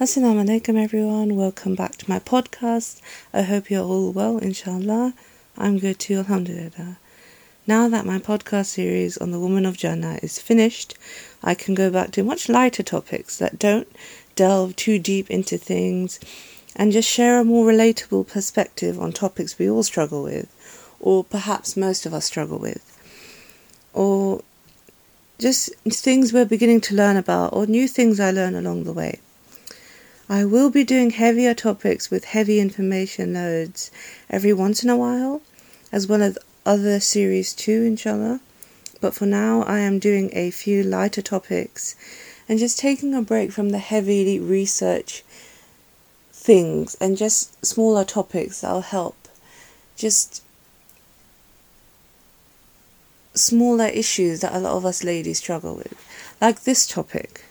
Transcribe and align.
Assalamu 0.00 0.44
alaikum 0.46 0.80
everyone, 0.80 1.34
welcome 1.34 1.74
back 1.74 1.96
to 1.96 2.08
my 2.08 2.20
podcast. 2.20 3.00
I 3.34 3.42
hope 3.42 3.68
you're 3.68 3.82
all 3.82 4.12
well, 4.12 4.38
inshallah. 4.38 5.12
I'm 5.56 5.80
good 5.80 5.98
too, 5.98 6.18
alhamdulillah. 6.18 6.98
Now 7.66 7.88
that 7.88 8.06
my 8.06 8.20
podcast 8.20 8.66
series 8.66 9.18
on 9.18 9.32
the 9.32 9.40
Woman 9.40 9.66
of 9.66 9.76
Jannah 9.76 10.20
is 10.22 10.38
finished, 10.38 10.94
I 11.42 11.54
can 11.56 11.74
go 11.74 11.90
back 11.90 12.12
to 12.12 12.22
much 12.22 12.48
lighter 12.48 12.84
topics 12.84 13.38
that 13.38 13.58
don't 13.58 13.88
delve 14.36 14.76
too 14.76 15.00
deep 15.00 15.28
into 15.32 15.58
things 15.58 16.20
and 16.76 16.92
just 16.92 17.08
share 17.08 17.40
a 17.40 17.44
more 17.44 17.66
relatable 17.66 18.28
perspective 18.28 19.00
on 19.00 19.10
topics 19.10 19.58
we 19.58 19.68
all 19.68 19.82
struggle 19.82 20.22
with, 20.22 20.46
or 21.00 21.24
perhaps 21.24 21.76
most 21.76 22.06
of 22.06 22.14
us 22.14 22.26
struggle 22.26 22.60
with, 22.60 22.84
or 23.92 24.42
just 25.40 25.74
things 25.88 26.32
we're 26.32 26.44
beginning 26.44 26.80
to 26.82 26.94
learn 26.94 27.16
about, 27.16 27.52
or 27.52 27.66
new 27.66 27.88
things 27.88 28.20
I 28.20 28.30
learn 28.30 28.54
along 28.54 28.84
the 28.84 28.92
way. 28.92 29.18
I 30.30 30.44
will 30.44 30.68
be 30.68 30.84
doing 30.84 31.10
heavier 31.10 31.54
topics 31.54 32.10
with 32.10 32.26
heavy 32.26 32.60
information 32.60 33.32
loads 33.32 33.90
every 34.28 34.52
once 34.52 34.84
in 34.84 34.90
a 34.90 34.96
while, 34.96 35.40
as 35.90 36.06
well 36.06 36.22
as 36.22 36.36
other 36.66 37.00
series 37.00 37.54
too, 37.54 37.82
inshallah. 37.82 38.40
But 39.00 39.14
for 39.14 39.24
now, 39.24 39.62
I 39.62 39.78
am 39.78 39.98
doing 39.98 40.28
a 40.34 40.50
few 40.50 40.82
lighter 40.82 41.22
topics 41.22 41.94
and 42.46 42.58
just 42.58 42.78
taking 42.78 43.14
a 43.14 43.22
break 43.22 43.52
from 43.52 43.70
the 43.70 43.78
heavy 43.78 44.38
research 44.38 45.24
things 46.30 46.94
and 47.00 47.16
just 47.16 47.64
smaller 47.64 48.04
topics 48.04 48.60
that'll 48.60 48.82
help. 48.82 49.28
Just 49.96 50.42
smaller 53.32 53.86
issues 53.86 54.40
that 54.40 54.54
a 54.54 54.58
lot 54.58 54.76
of 54.76 54.84
us 54.84 55.02
ladies 55.02 55.38
struggle 55.38 55.76
with, 55.76 55.94
like 56.38 56.64
this 56.64 56.86
topic. 56.86 57.44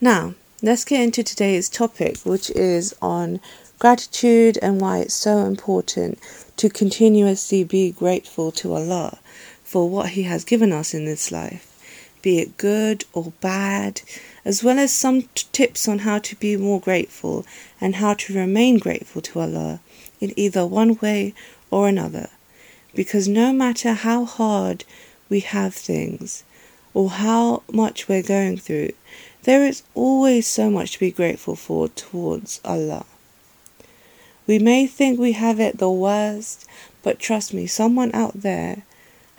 Now, 0.00 0.34
let's 0.60 0.84
get 0.84 1.00
into 1.00 1.22
today's 1.22 1.70
topic, 1.70 2.18
which 2.18 2.50
is 2.50 2.94
on 3.00 3.40
gratitude 3.78 4.58
and 4.60 4.78
why 4.78 4.98
it's 4.98 5.14
so 5.14 5.38
important 5.38 6.18
to 6.58 6.68
continuously 6.68 7.64
be 7.64 7.92
grateful 7.92 8.52
to 8.52 8.74
Allah 8.74 9.18
for 9.64 9.88
what 9.88 10.10
He 10.10 10.24
has 10.24 10.44
given 10.44 10.70
us 10.70 10.92
in 10.92 11.06
this 11.06 11.32
life, 11.32 11.72
be 12.20 12.40
it 12.40 12.58
good 12.58 13.06
or 13.14 13.32
bad, 13.40 14.02
as 14.44 14.62
well 14.62 14.78
as 14.78 14.92
some 14.92 15.22
t- 15.22 15.46
tips 15.52 15.88
on 15.88 16.00
how 16.00 16.18
to 16.18 16.36
be 16.36 16.58
more 16.58 16.78
grateful 16.78 17.46
and 17.80 17.96
how 17.96 18.12
to 18.12 18.34
remain 18.34 18.78
grateful 18.78 19.22
to 19.22 19.40
Allah 19.40 19.80
in 20.20 20.38
either 20.38 20.66
one 20.66 20.96
way 20.96 21.32
or 21.70 21.88
another. 21.88 22.28
Because 22.94 23.28
no 23.28 23.50
matter 23.50 23.94
how 23.94 24.26
hard 24.26 24.84
we 25.30 25.40
have 25.40 25.74
things 25.74 26.44
or 26.96 27.10
how 27.10 27.62
much 27.70 28.08
we're 28.08 28.22
going 28.22 28.56
through, 28.56 28.90
there 29.42 29.66
is 29.66 29.82
always 29.94 30.46
so 30.46 30.70
much 30.70 30.92
to 30.92 30.98
be 30.98 31.10
grateful 31.10 31.54
for 31.54 31.88
towards 31.88 32.58
Allah. 32.64 33.04
We 34.46 34.58
may 34.58 34.86
think 34.86 35.18
we 35.18 35.32
have 35.32 35.60
it 35.60 35.76
the 35.76 35.90
worst, 35.90 36.66
but 37.02 37.18
trust 37.18 37.52
me, 37.52 37.66
someone 37.66 38.14
out 38.14 38.40
there 38.40 38.84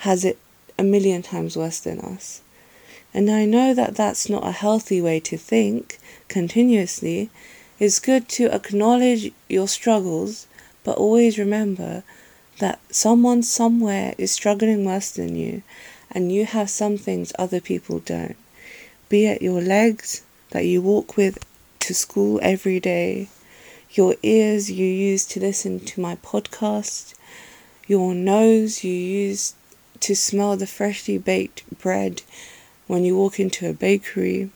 has 0.05 0.23
it 0.23 0.37
a 0.77 0.83
million 0.83 1.23
times 1.23 1.57
worse 1.57 1.79
than 1.79 1.99
us. 1.99 2.41
And 3.11 3.27
I 3.27 3.45
know 3.45 3.73
that 3.73 3.95
that's 3.95 4.29
not 4.29 4.45
a 4.45 4.51
healthy 4.51 5.01
way 5.01 5.19
to 5.21 5.35
think 5.35 5.97
continuously. 6.27 7.31
It's 7.79 7.97
good 7.97 8.29
to 8.37 8.53
acknowledge 8.53 9.31
your 9.49 9.67
struggles, 9.67 10.45
but 10.83 10.99
always 10.99 11.39
remember 11.39 12.03
that 12.59 12.79
someone 12.91 13.41
somewhere 13.41 14.13
is 14.19 14.31
struggling 14.31 14.85
worse 14.85 15.09
than 15.09 15.35
you, 15.35 15.63
and 16.17 16.31
you 16.31 16.47
have 16.47 16.67
some 16.67 16.97
things 16.97 17.31
other 17.37 17.61
people 17.61 17.99
don't. 17.99 18.35
Be 19.07 19.27
it 19.27 19.39
your 19.39 19.61
legs 19.61 20.23
that 20.49 20.65
you 20.65 20.81
walk 20.81 21.15
with 21.15 21.45
to 21.77 21.93
school 21.93 22.39
every 22.41 22.79
day, 22.79 23.29
your 23.91 24.15
ears 24.23 24.71
you 24.71 24.87
use 24.87 25.27
to 25.27 25.39
listen 25.39 25.79
to 25.79 26.01
my 26.01 26.15
podcast, 26.15 27.13
your 27.85 28.15
nose 28.15 28.83
you 28.83 28.91
use 28.91 29.53
to 29.99 30.15
smell 30.15 30.57
the 30.57 30.65
freshly 30.65 31.19
baked 31.19 31.61
bread 31.77 32.23
when 32.87 33.03
you 33.03 33.15
walk 33.15 33.39
into 33.39 33.69
a 33.69 33.73
bakery. 33.73 34.49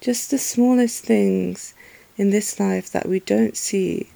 Just 0.00 0.32
the 0.32 0.38
smallest 0.38 1.04
things 1.04 1.72
in 2.18 2.30
this 2.30 2.58
life 2.58 2.90
that 2.90 3.08
we 3.08 3.20
don't 3.20 3.56
see 3.56 4.10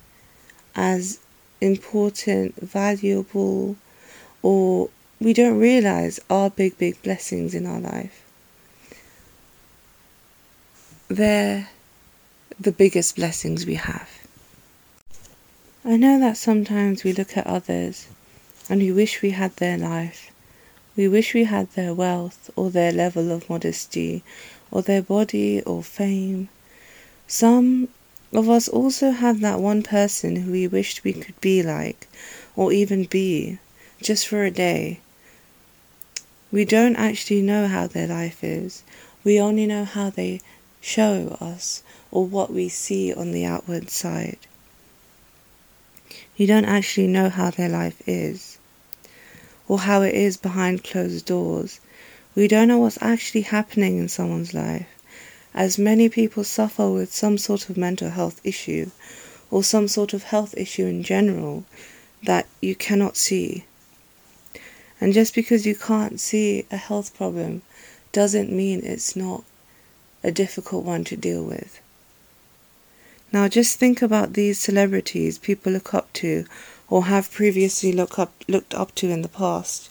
as 0.74 1.20
important, 1.60 2.56
valuable, 2.56 3.76
or 4.44 4.90
we 5.18 5.32
don't 5.32 5.58
realize 5.58 6.20
our 6.28 6.50
big, 6.50 6.76
big 6.76 7.02
blessings 7.02 7.54
in 7.54 7.64
our 7.64 7.80
life. 7.80 8.22
They're 11.08 11.70
the 12.60 12.70
biggest 12.70 13.16
blessings 13.16 13.64
we 13.64 13.76
have. 13.76 14.10
I 15.82 15.96
know 15.96 16.20
that 16.20 16.36
sometimes 16.36 17.04
we 17.04 17.14
look 17.14 17.38
at 17.38 17.46
others 17.46 18.06
and 18.68 18.82
we 18.82 18.92
wish 18.92 19.22
we 19.22 19.30
had 19.30 19.56
their 19.56 19.78
life. 19.78 20.30
We 20.94 21.08
wish 21.08 21.32
we 21.32 21.44
had 21.44 21.70
their 21.70 21.94
wealth 21.94 22.50
or 22.54 22.70
their 22.70 22.92
level 22.92 23.32
of 23.32 23.48
modesty 23.48 24.22
or 24.70 24.82
their 24.82 25.00
body 25.00 25.62
or 25.62 25.82
fame. 25.82 26.50
Some 27.26 27.88
of 28.30 28.50
us 28.50 28.68
also 28.68 29.10
have 29.10 29.40
that 29.40 29.60
one 29.60 29.82
person 29.82 30.36
who 30.36 30.52
we 30.52 30.68
wished 30.68 31.02
we 31.02 31.14
could 31.14 31.40
be 31.40 31.62
like 31.62 32.08
or 32.56 32.74
even 32.74 33.04
be 33.04 33.58
just 34.04 34.28
for 34.28 34.44
a 34.44 34.50
day 34.50 35.00
we 36.54 36.64
don't 36.64 36.94
actually 36.94 37.42
know 37.42 37.66
how 37.66 37.88
their 37.88 38.06
life 38.06 38.44
is. 38.44 38.84
We 39.24 39.40
only 39.40 39.66
know 39.66 39.84
how 39.84 40.10
they 40.10 40.40
show 40.80 41.36
us 41.40 41.82
or 42.12 42.26
what 42.26 42.52
we 42.52 42.68
see 42.68 43.12
on 43.12 43.32
the 43.32 43.44
outward 43.44 43.90
side. 43.90 44.38
You 46.36 46.46
don't 46.46 46.64
actually 46.64 47.08
know 47.08 47.28
how 47.28 47.50
their 47.50 47.68
life 47.68 48.00
is 48.06 48.58
or 49.66 49.80
how 49.80 50.02
it 50.02 50.14
is 50.14 50.36
behind 50.36 50.84
closed 50.84 51.26
doors. 51.26 51.80
We 52.36 52.46
don't 52.46 52.68
know 52.68 52.78
what's 52.78 53.02
actually 53.02 53.40
happening 53.40 53.98
in 53.98 54.08
someone's 54.08 54.54
life, 54.54 54.86
as 55.54 55.76
many 55.76 56.08
people 56.08 56.44
suffer 56.44 56.88
with 56.88 57.12
some 57.12 57.36
sort 57.36 57.68
of 57.68 57.76
mental 57.76 58.10
health 58.10 58.40
issue 58.44 58.92
or 59.50 59.64
some 59.64 59.88
sort 59.88 60.12
of 60.14 60.22
health 60.22 60.54
issue 60.56 60.86
in 60.86 61.02
general 61.02 61.64
that 62.22 62.46
you 62.60 62.76
cannot 62.76 63.16
see. 63.16 63.64
And 65.00 65.12
just 65.12 65.34
because 65.34 65.66
you 65.66 65.74
can't 65.74 66.20
see 66.20 66.66
a 66.70 66.76
health 66.76 67.16
problem 67.16 67.62
doesn't 68.12 68.50
mean 68.50 68.84
it's 68.84 69.16
not 69.16 69.44
a 70.22 70.30
difficult 70.30 70.84
one 70.84 71.04
to 71.04 71.16
deal 71.16 71.44
with. 71.44 71.80
Now, 73.32 73.48
just 73.48 73.78
think 73.78 74.00
about 74.00 74.34
these 74.34 74.58
celebrities 74.58 75.38
people 75.38 75.72
look 75.72 75.92
up 75.92 76.12
to 76.14 76.44
or 76.88 77.06
have 77.06 77.32
previously 77.32 77.92
look 77.92 78.18
up, 78.18 78.32
looked 78.46 78.74
up 78.74 78.94
to 78.96 79.10
in 79.10 79.22
the 79.22 79.28
past. 79.28 79.90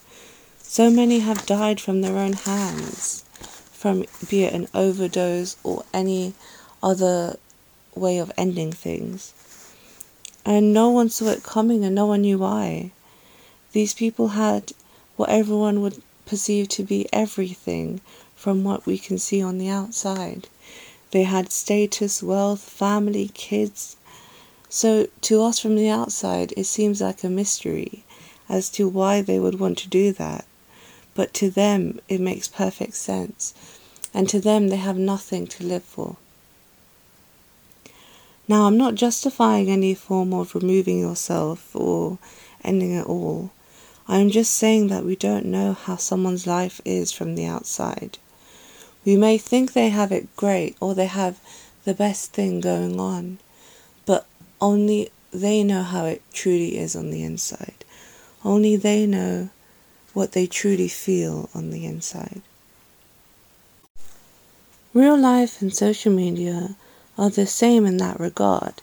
So 0.62 0.90
many 0.90 1.20
have 1.20 1.46
died 1.46 1.82
from 1.82 2.02
their 2.02 2.18
own 2.18 2.34
hands, 2.34 3.26
from 3.72 4.06
be 4.30 4.44
it 4.44 4.54
an 4.54 4.68
overdose 4.74 5.58
or 5.64 5.84
any 5.94 6.34
other 6.82 7.38
way 7.96 8.18
of 8.18 8.32
ending 8.38 8.72
things. 8.72 9.34
And 10.46 10.74
no 10.74 10.90
one 10.90 11.10
saw 11.10 11.28
it 11.30 11.44
coming 11.44 11.84
and 11.84 11.94
no 11.94 12.06
one 12.06 12.22
knew 12.22 12.38
why. 12.38 12.92
These 13.74 13.94
people 13.94 14.30
had 14.30 14.72
what 15.16 15.30
everyone 15.30 15.82
would 15.82 16.02
perceive 16.26 16.68
to 16.70 16.84
be 16.84 17.08
everything 17.14 18.02
from 18.36 18.64
what 18.64 18.86
we 18.86 18.98
can 18.98 19.18
see 19.18 19.42
on 19.42 19.58
the 19.58 19.70
outside. 19.70 20.48
They 21.12 21.24
had 21.24 21.52
status, 21.52 22.24
wealth, 22.24 22.62
family, 22.62 23.30
kids. 23.34 23.96
So 24.70 25.08
to 25.22 25.44
us 25.44 25.60
from 25.60 25.76
the 25.76 25.90
outside, 25.90 26.54
it 26.58 26.66
seems 26.66 27.02
like 27.02 27.24
a 27.24 27.30
mystery 27.30 28.04
as 28.50 28.70
to 28.72 28.88
why 28.88 29.22
they 29.22 29.40
would 29.40 29.60
want 29.60 29.78
to 29.80 29.88
do 29.88 30.12
that. 30.14 30.46
But 31.16 31.34
to 31.36 31.50
them, 31.50 32.00
it 32.10 32.20
makes 32.20 32.48
perfect 32.48 32.96
sense. 32.96 33.54
And 34.14 34.28
to 34.30 34.40
them, 34.40 34.70
they 34.70 34.78
have 34.78 34.98
nothing 34.98 35.48
to 35.48 35.64
live 35.64 35.84
for. 35.84 36.18
Now, 38.48 38.66
I'm 38.66 38.78
not 38.78 38.96
justifying 38.96 39.70
any 39.70 39.94
form 39.94 40.34
of 40.34 40.54
removing 40.54 41.00
yourself 41.00 41.76
or 41.76 42.18
ending 42.64 42.92
it 42.92 43.06
all. 43.06 43.52
I'm 44.08 44.30
just 44.30 44.54
saying 44.54 44.88
that 44.88 45.06
we 45.06 45.16
don't 45.16 45.46
know 45.46 45.74
how 45.74 45.96
someone's 45.96 46.46
life 46.46 46.82
is 46.84 47.12
from 47.12 47.36
the 47.36 47.46
outside. 47.46 48.18
We 49.06 49.16
may 49.16 49.38
think 49.38 49.72
they 49.72 49.90
have 49.90 50.12
it 50.12 50.36
great 50.36 50.76
or 50.82 50.94
they 50.94 51.06
have 51.06 51.40
the 51.86 51.94
best 51.94 52.34
thing 52.34 52.60
going 52.60 53.00
on, 53.00 53.40
but 54.06 54.26
only 54.60 55.12
they 55.32 55.64
know 55.64 55.84
how 55.84 56.06
it 56.06 56.22
truly 56.34 56.78
is 56.78 56.96
on 56.96 57.12
the 57.12 57.24
inside. 57.24 57.86
Only 58.44 58.76
they 58.76 59.06
know 59.06 59.50
what 60.14 60.34
they 60.34 60.48
truly 60.48 60.88
feel 60.88 61.50
on 61.56 61.72
the 61.72 61.86
inside. 61.86 62.42
Real 64.94 65.18
life 65.18 65.62
and 65.62 65.74
social 65.74 66.14
media 66.14 66.76
are 67.18 67.30
the 67.30 67.48
same 67.48 67.86
in 67.86 67.98
that 67.98 68.20
regard, 68.20 68.76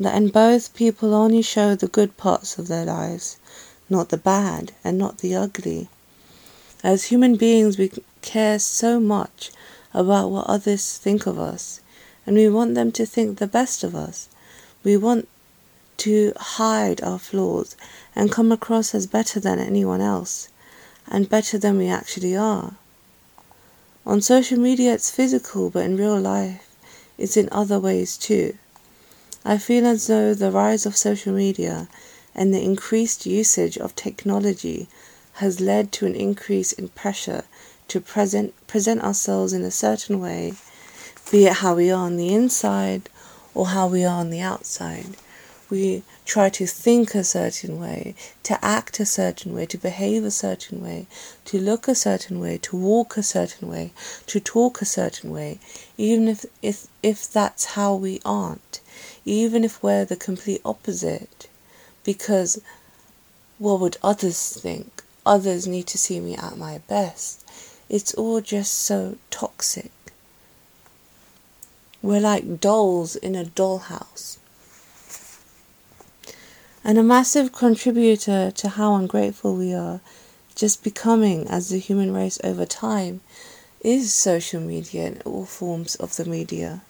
that 0.00 0.16
in 0.16 0.28
both 0.28 0.74
people 0.74 1.14
only 1.14 1.42
show 1.42 1.74
the 1.74 1.88
good 1.88 2.16
parts 2.16 2.58
of 2.58 2.68
their 2.68 2.84
lives 2.84 3.36
not 3.92 4.08
the 4.08 4.16
bad 4.16 4.72
and 4.82 4.98
not 4.98 5.18
the 5.18 5.36
ugly. 5.36 5.88
As 6.82 7.04
human 7.04 7.36
beings, 7.36 7.78
we 7.78 7.92
care 8.22 8.58
so 8.58 8.98
much 8.98 9.52
about 9.94 10.30
what 10.32 10.46
others 10.46 10.98
think 10.98 11.26
of 11.26 11.38
us, 11.38 11.80
and 12.26 12.34
we 12.34 12.48
want 12.48 12.74
them 12.74 12.90
to 12.92 13.06
think 13.06 13.38
the 13.38 13.46
best 13.46 13.84
of 13.84 13.94
us. 13.94 14.28
We 14.82 14.96
want 14.96 15.28
to 15.98 16.32
hide 16.36 17.00
our 17.02 17.18
flaws 17.18 17.76
and 18.16 18.32
come 18.32 18.50
across 18.50 18.94
as 18.94 19.06
better 19.06 19.38
than 19.38 19.60
anyone 19.60 20.00
else 20.00 20.48
and 21.08 21.28
better 21.28 21.58
than 21.58 21.78
we 21.78 21.88
actually 21.88 22.36
are. 22.36 22.74
On 24.04 24.20
social 24.20 24.58
media, 24.58 24.94
it's 24.94 25.10
physical, 25.10 25.70
but 25.70 25.84
in 25.84 25.96
real 25.96 26.18
life, 26.18 26.74
it's 27.18 27.36
in 27.36 27.48
other 27.52 27.78
ways 27.78 28.16
too. 28.16 28.56
I 29.44 29.58
feel 29.58 29.86
as 29.86 30.06
though 30.06 30.34
the 30.34 30.50
rise 30.50 30.86
of 30.86 30.96
social 30.96 31.32
media 31.32 31.88
and 32.34 32.52
the 32.52 32.62
increased 32.62 33.26
usage 33.26 33.76
of 33.76 33.94
technology 33.94 34.88
has 35.34 35.60
led 35.60 35.92
to 35.92 36.06
an 36.06 36.14
increase 36.14 36.72
in 36.72 36.88
pressure 36.88 37.44
to 37.88 38.00
present 38.00 38.54
present 38.66 39.02
ourselves 39.02 39.52
in 39.52 39.62
a 39.62 39.70
certain 39.70 40.20
way, 40.20 40.54
be 41.30 41.46
it 41.46 41.54
how 41.54 41.74
we 41.74 41.90
are 41.90 42.04
on 42.04 42.16
the 42.16 42.34
inside 42.34 43.08
or 43.54 43.66
how 43.68 43.86
we 43.86 44.04
are 44.04 44.20
on 44.20 44.30
the 44.30 44.40
outside. 44.40 45.16
We 45.68 46.02
try 46.26 46.50
to 46.50 46.66
think 46.66 47.14
a 47.14 47.24
certain 47.24 47.80
way, 47.80 48.14
to 48.42 48.62
act 48.62 49.00
a 49.00 49.06
certain 49.06 49.54
way, 49.54 49.64
to 49.66 49.78
behave 49.78 50.22
a 50.24 50.30
certain 50.30 50.82
way, 50.82 51.06
to 51.46 51.58
look 51.58 51.88
a 51.88 51.94
certain 51.94 52.40
way, 52.40 52.58
to 52.58 52.76
walk 52.76 53.16
a 53.16 53.22
certain 53.22 53.68
way, 53.68 53.92
to 54.26 54.38
talk 54.38 54.82
a 54.82 54.86
certain 54.86 55.30
way, 55.30 55.58
even 55.96 56.28
if 56.28 56.44
if 56.60 56.88
if 57.02 57.30
that's 57.30 57.64
how 57.76 57.94
we 57.94 58.20
aren't, 58.24 58.80
even 59.24 59.64
if 59.64 59.82
we're 59.82 60.04
the 60.04 60.16
complete 60.16 60.60
opposite, 60.64 61.48
because 62.04 62.60
what 63.58 63.80
would 63.80 63.96
others 64.02 64.58
think? 64.60 65.02
Others 65.24 65.66
need 65.66 65.86
to 65.88 65.98
see 65.98 66.20
me 66.20 66.36
at 66.36 66.58
my 66.58 66.78
best. 66.88 67.48
It's 67.88 68.14
all 68.14 68.40
just 68.40 68.74
so 68.74 69.16
toxic. 69.30 69.92
We're 72.02 72.20
like 72.20 72.60
dolls 72.60 73.14
in 73.14 73.36
a 73.36 73.44
dollhouse. 73.44 74.38
And 76.84 76.98
a 76.98 77.02
massive 77.04 77.52
contributor 77.52 78.50
to 78.50 78.68
how 78.70 78.96
ungrateful 78.96 79.54
we 79.54 79.72
are, 79.72 80.00
just 80.56 80.82
becoming 80.82 81.46
as 81.46 81.68
the 81.68 81.78
human 81.78 82.12
race 82.12 82.40
over 82.42 82.66
time, 82.66 83.20
is 83.82 84.12
social 84.12 84.60
media 84.60 85.06
and 85.06 85.22
all 85.24 85.44
forms 85.44 85.94
of 85.96 86.16
the 86.16 86.24
media. 86.24 86.82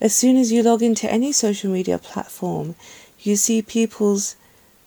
As 0.00 0.14
soon 0.14 0.36
as 0.36 0.52
you 0.52 0.62
log 0.62 0.82
into 0.82 1.10
any 1.10 1.32
social 1.32 1.70
media 1.70 1.98
platform, 1.98 2.76
you 3.20 3.36
see 3.36 3.62
people's 3.62 4.36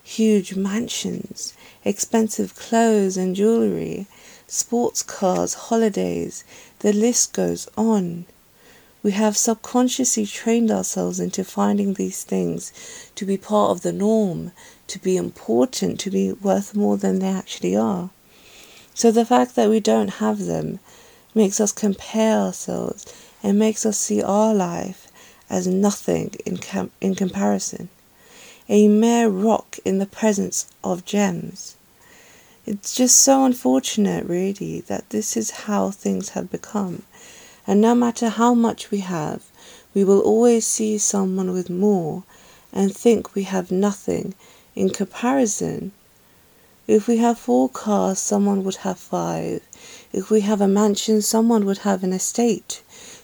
huge 0.02 0.56
mansions, 0.56 1.54
expensive 1.84 2.54
clothes 2.54 3.16
and 3.16 3.36
jewelry, 3.36 4.06
sports 4.46 5.02
cars, 5.02 5.54
holidays, 5.54 6.44
the 6.80 6.92
list 6.92 7.32
goes 7.32 7.68
on. 7.76 8.26
We 9.02 9.12
have 9.12 9.36
subconsciously 9.36 10.26
trained 10.26 10.70
ourselves 10.70 11.18
into 11.18 11.42
finding 11.42 11.94
these 11.94 12.22
things 12.22 12.72
to 13.16 13.24
be 13.24 13.36
part 13.36 13.70
of 13.70 13.82
the 13.82 13.92
norm, 13.92 14.52
to 14.88 14.98
be 14.98 15.16
important, 15.16 15.98
to 16.00 16.10
be 16.10 16.32
worth 16.32 16.76
more 16.76 16.96
than 16.96 17.18
they 17.18 17.28
actually 17.28 17.74
are. 17.74 18.10
So 18.94 19.10
the 19.10 19.24
fact 19.24 19.56
that 19.56 19.70
we 19.70 19.80
don't 19.80 20.20
have 20.20 20.40
them 20.40 20.78
makes 21.34 21.60
us 21.60 21.72
compare 21.72 22.36
ourselves 22.38 23.06
and 23.42 23.58
makes 23.58 23.84
us 23.86 23.98
see 23.98 24.22
our 24.22 24.54
life 24.54 25.10
as 25.48 25.66
nothing 25.66 26.34
in, 26.46 26.58
com- 26.58 26.90
in 27.00 27.14
comparison, 27.14 27.88
a 28.68 28.88
mere 28.88 29.28
rock 29.28 29.78
in 29.84 29.98
the 29.98 30.06
presence 30.06 30.66
of 30.84 31.04
gems. 31.04 31.76
It's 32.64 32.94
just 32.94 33.18
so 33.18 33.44
unfortunate, 33.44 34.24
really, 34.24 34.82
that 34.82 35.10
this 35.10 35.36
is 35.36 35.50
how 35.66 35.90
things 35.90 36.30
have 36.30 36.50
become. 36.50 37.02
And 37.66 37.80
no 37.80 37.94
matter 37.94 38.28
how 38.28 38.54
much 38.54 38.90
we 38.90 39.00
have, 39.00 39.42
we 39.94 40.04
will 40.04 40.20
always 40.20 40.66
see 40.66 40.98
someone 40.98 41.52
with 41.52 41.68
more 41.70 42.22
and 42.72 42.94
think 42.94 43.34
we 43.34 43.42
have 43.44 43.70
nothing 43.70 44.34
in 44.74 44.90
comparison. 44.90 45.92
If 46.86 47.06
we 47.06 47.18
have 47.18 47.38
four 47.38 47.68
cars, 47.68 48.18
someone 48.18 48.64
would 48.64 48.76
have 48.76 48.98
five. 48.98 49.62
If 50.12 50.30
we 50.30 50.40
have 50.42 50.60
a 50.60 50.68
mansion, 50.68 51.20
someone 51.20 51.64
would 51.66 51.78
have 51.78 52.02
an 52.02 52.12
estate. 52.12 52.82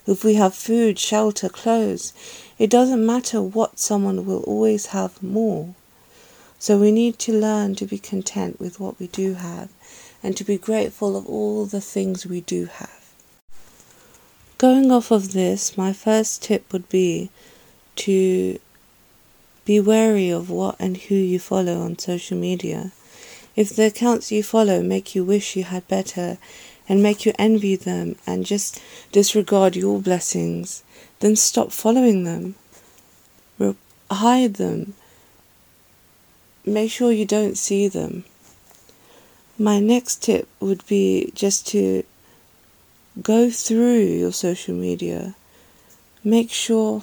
If 0.08 0.25
we 0.25 0.34
have 0.34 0.55
food, 0.55 0.99
shelter, 0.99 1.50
clothes, 1.50 2.14
it 2.58 2.70
doesn't 2.70 3.05
matter 3.05 3.43
what, 3.43 3.78
someone 3.78 4.25
will 4.25 4.43
always 4.44 4.87
have 4.87 5.22
more. 5.22 5.75
So 6.58 6.78
we 6.78 6.90
need 6.90 7.19
to 7.20 7.38
learn 7.38 7.75
to 7.75 7.84
be 7.84 7.99
content 7.99 8.58
with 8.58 8.81
what 8.81 8.99
we 8.99 9.08
do 9.08 9.34
have 9.34 9.69
and 10.22 10.34
to 10.38 10.44
be 10.44 10.56
grateful 10.56 11.14
of 11.14 11.26
all 11.26 11.66
the 11.66 11.82
things 11.82 12.25
we 12.25 12.40
do 12.40 12.64
have. 12.64 13.12
Going 14.56 14.90
off 14.90 15.10
of 15.10 15.34
this, 15.34 15.76
my 15.76 15.93
first 15.93 16.43
tip 16.43 16.72
would 16.72 16.88
be 16.88 17.28
to 17.96 18.58
be 19.66 19.78
wary 19.78 20.31
of 20.31 20.49
what 20.49 20.76
and 20.78 20.96
who 20.96 21.16
you 21.16 21.38
follow 21.38 21.82
on 21.82 21.99
social 21.99 22.38
media. 22.38 22.93
If 23.54 23.76
the 23.76 23.88
accounts 23.88 24.32
you 24.32 24.43
follow 24.43 24.82
make 24.82 25.14
you 25.14 25.22
wish 25.22 25.54
you 25.54 25.64
had 25.64 25.87
better 25.87 26.38
and 26.88 27.02
make 27.02 27.26
you 27.26 27.32
envy 27.38 27.76
them 27.76 28.17
and 28.26 28.46
just 28.46 28.81
disregard 29.12 29.76
your 29.76 30.00
blessings, 30.00 30.82
then 31.20 31.37
stop 31.37 31.70
following 31.70 32.25
them. 32.25 32.55
hide 34.11 34.55
them. 34.55 34.94
Make 36.64 36.90
sure 36.90 37.12
you 37.12 37.26
don't 37.26 37.58
see 37.58 37.88
them. 37.88 38.25
My 39.58 39.81
next 39.81 40.23
tip 40.23 40.49
would 40.61 40.87
be 40.87 41.31
just 41.35 41.67
to 41.69 42.05
go 43.23 43.50
through 43.50 43.99
your 43.99 44.32
social 44.32 44.75
media. 44.75 45.35
Make 46.25 46.50
sure 46.50 47.02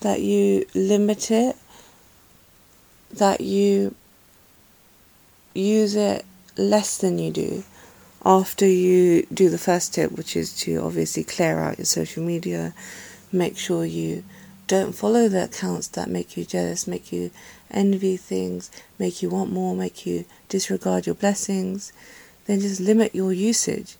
that 0.00 0.20
you 0.20 0.66
limit 0.74 1.30
it, 1.30 1.56
that 3.12 3.40
you 3.40 3.94
use 5.54 5.94
it 5.94 6.24
less 6.56 6.98
than 6.98 7.18
you 7.18 7.30
do 7.30 7.64
after 8.24 8.66
you 8.66 9.26
do 9.32 9.48
the 9.48 9.58
first 9.58 9.94
tip, 9.94 10.12
which 10.12 10.36
is 10.36 10.54
to 10.60 10.76
obviously 10.76 11.24
clear 11.24 11.58
out 11.58 11.78
your 11.78 11.84
social 11.84 12.22
media. 12.22 12.74
Make 13.32 13.56
sure 13.56 13.84
you 13.84 14.24
don't 14.66 14.92
follow 14.92 15.28
the 15.28 15.44
accounts 15.44 15.88
that 15.88 16.08
make 16.08 16.36
you 16.36 16.44
jealous, 16.44 16.86
make 16.86 17.12
you 17.12 17.30
envy 17.70 18.16
things, 18.16 18.70
make 18.98 19.22
you 19.22 19.30
want 19.30 19.50
more, 19.50 19.74
make 19.74 20.06
you 20.06 20.24
disregard 20.48 21.06
your 21.06 21.14
blessings 21.14 21.92
then 22.46 22.60
just 22.60 22.80
limit 22.80 23.14
your 23.14 23.32
usage. 23.32 23.96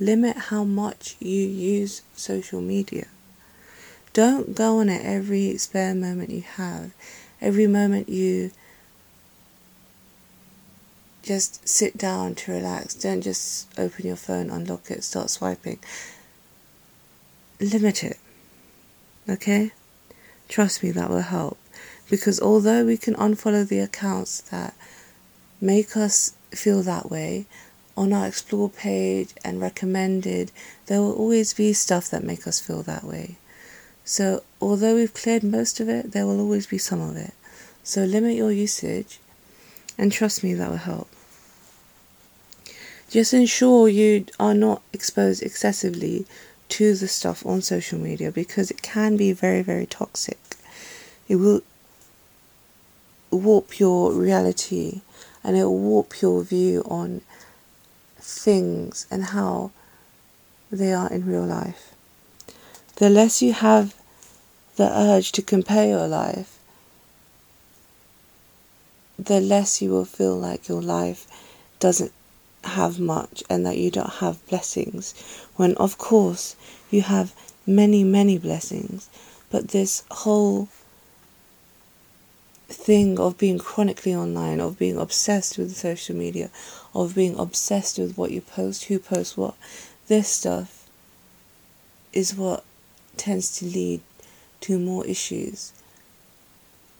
Limit 0.00 0.36
how 0.36 0.64
much 0.64 1.16
you 1.20 1.42
use 1.42 2.02
social 2.14 2.60
media. 2.60 3.06
Don't 4.12 4.54
go 4.54 4.78
on 4.78 4.88
it 4.88 5.04
every 5.04 5.56
spare 5.58 5.94
moment 5.94 6.30
you 6.30 6.42
have, 6.42 6.92
every 7.40 7.66
moment 7.66 8.08
you 8.08 8.50
just 11.22 11.66
sit 11.68 11.96
down 11.96 12.34
to 12.34 12.52
relax. 12.52 12.94
Don't 12.94 13.22
just 13.22 13.68
open 13.78 14.06
your 14.06 14.16
phone, 14.16 14.50
unlock 14.50 14.90
it, 14.90 15.04
start 15.04 15.30
swiping. 15.30 15.78
Limit 17.60 18.04
it. 18.04 18.18
Okay? 19.28 19.72
Trust 20.48 20.82
me, 20.82 20.90
that 20.90 21.10
will 21.10 21.20
help. 21.20 21.58
Because 22.10 22.40
although 22.40 22.84
we 22.84 22.96
can 22.96 23.14
unfollow 23.14 23.66
the 23.66 23.78
accounts 23.78 24.40
that 24.42 24.74
make 25.60 25.96
us 25.96 26.34
feel 26.50 26.82
that 26.82 27.10
way, 27.10 27.46
on 27.96 28.12
our 28.12 28.26
explore 28.26 28.70
page 28.70 29.30
and 29.44 29.60
recommended, 29.60 30.50
there 30.86 31.00
will 31.00 31.12
always 31.12 31.54
be 31.54 31.72
stuff 31.72 32.10
that 32.10 32.24
make 32.24 32.46
us 32.46 32.58
feel 32.58 32.82
that 32.82 33.04
way. 33.04 33.36
So 34.04 34.42
although 34.60 34.96
we've 34.96 35.14
cleared 35.14 35.44
most 35.44 35.78
of 35.78 35.88
it, 35.88 36.12
there 36.12 36.26
will 36.26 36.40
always 36.40 36.66
be 36.66 36.78
some 36.78 37.00
of 37.00 37.16
it. 37.16 37.34
So 37.84 38.04
limit 38.04 38.34
your 38.34 38.50
usage 38.50 39.20
and 39.98 40.10
trust 40.10 40.42
me 40.42 40.54
that 40.54 40.70
will 40.70 40.76
help. 40.78 41.08
Just 43.12 43.34
ensure 43.34 43.90
you 43.90 44.24
are 44.40 44.54
not 44.54 44.80
exposed 44.94 45.42
excessively 45.42 46.24
to 46.70 46.94
the 46.94 47.06
stuff 47.06 47.44
on 47.44 47.60
social 47.60 47.98
media 47.98 48.32
because 48.32 48.70
it 48.70 48.80
can 48.80 49.18
be 49.18 49.34
very, 49.34 49.60
very 49.60 49.84
toxic. 49.84 50.38
It 51.28 51.36
will 51.36 51.60
warp 53.30 53.78
your 53.78 54.12
reality 54.12 55.02
and 55.44 55.58
it 55.58 55.64
will 55.64 55.78
warp 55.78 56.22
your 56.22 56.42
view 56.42 56.84
on 56.86 57.20
things 58.18 59.06
and 59.10 59.24
how 59.24 59.72
they 60.70 60.94
are 60.94 61.12
in 61.12 61.26
real 61.26 61.44
life. 61.44 61.92
The 62.96 63.10
less 63.10 63.42
you 63.42 63.52
have 63.52 63.94
the 64.76 64.90
urge 64.90 65.32
to 65.32 65.42
compare 65.42 65.86
your 65.86 66.08
life, 66.08 66.58
the 69.18 69.42
less 69.42 69.82
you 69.82 69.90
will 69.90 70.06
feel 70.06 70.34
like 70.34 70.66
your 70.66 70.80
life 70.80 71.26
doesn't 71.78 72.12
have 72.64 72.98
much 72.98 73.42
and 73.50 73.66
that 73.66 73.78
you 73.78 73.90
don't 73.90 74.14
have 74.14 74.44
blessings. 74.46 75.14
When, 75.56 75.74
of 75.76 75.98
course, 75.98 76.56
you 76.90 77.02
have 77.02 77.34
many, 77.66 78.04
many 78.04 78.38
blessings, 78.38 79.08
but 79.50 79.68
this 79.68 80.04
whole 80.10 80.68
thing 82.68 83.20
of 83.20 83.38
being 83.38 83.58
chronically 83.58 84.14
online, 84.14 84.60
of 84.60 84.78
being 84.78 84.96
obsessed 84.96 85.58
with 85.58 85.76
social 85.76 86.16
media, 86.16 86.50
of 86.94 87.14
being 87.14 87.38
obsessed 87.38 87.98
with 87.98 88.16
what 88.16 88.30
you 88.30 88.40
post, 88.40 88.84
who 88.84 88.98
posts 88.98 89.36
what. 89.36 89.54
This 90.08 90.28
stuff 90.28 90.88
is 92.12 92.34
what 92.34 92.64
tends 93.16 93.56
to 93.58 93.66
lead 93.66 94.00
to 94.60 94.78
more 94.78 95.06
issues 95.06 95.72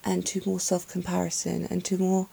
and 0.05 0.27
to 0.27 0.43
more 0.45 0.61
self 0.61 0.89
comparison 0.89 1.67
and 1.71 1.85
to 1.85 1.99
more 1.99 2.29